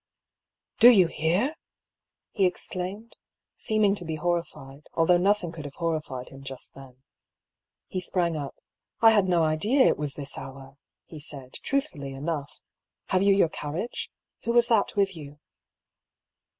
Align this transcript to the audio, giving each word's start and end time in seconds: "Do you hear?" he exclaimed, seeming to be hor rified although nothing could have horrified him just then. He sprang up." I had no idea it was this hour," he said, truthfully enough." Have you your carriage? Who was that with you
"Do 0.79 0.89
you 0.89 1.05
hear?" 1.05 1.53
he 2.31 2.45
exclaimed, 2.47 3.17
seeming 3.55 3.93
to 3.93 4.03
be 4.03 4.15
hor 4.15 4.41
rified 4.41 4.87
although 4.95 5.19
nothing 5.19 5.51
could 5.51 5.63
have 5.65 5.75
horrified 5.75 6.29
him 6.29 6.41
just 6.41 6.73
then. 6.73 7.03
He 7.85 8.01
sprang 8.01 8.35
up." 8.35 8.55
I 9.03 9.11
had 9.11 9.27
no 9.27 9.43
idea 9.43 9.85
it 9.85 9.99
was 9.99 10.15
this 10.15 10.39
hour," 10.39 10.77
he 11.05 11.19
said, 11.19 11.53
truthfully 11.61 12.13
enough." 12.13 12.61
Have 13.09 13.21
you 13.21 13.35
your 13.35 13.49
carriage? 13.49 14.09
Who 14.43 14.53
was 14.53 14.69
that 14.69 14.95
with 14.95 15.15
you 15.15 15.37